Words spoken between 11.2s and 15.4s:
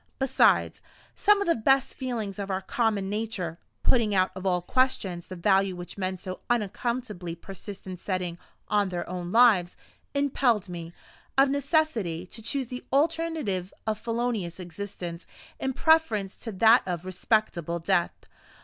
of necessity, to choose the alternative of felonious existence